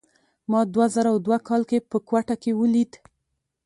ما 0.51 0.59
دوه 0.73 0.87
زره 0.95 1.09
دوه 1.25 1.37
کال 1.47 1.61
کې 1.69 1.77
په 1.89 1.97
کوټه 2.07 2.35
کې 2.41 2.51
ولید. 2.61 2.91